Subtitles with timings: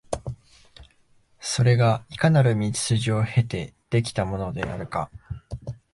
[1.39, 5.11] それがいかなる道筋を経て出来てきたものであるか、